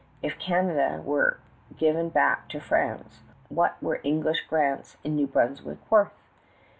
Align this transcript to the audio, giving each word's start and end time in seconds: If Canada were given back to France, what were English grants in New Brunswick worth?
If 0.23 0.39
Canada 0.39 0.99
were 1.05 1.37
given 1.77 2.09
back 2.09 2.49
to 2.49 2.59
France, 2.59 3.21
what 3.49 3.75
were 3.83 4.01
English 4.03 4.41
grants 4.49 4.97
in 5.03 5.15
New 5.15 5.27
Brunswick 5.27 5.77
worth? 5.91 6.17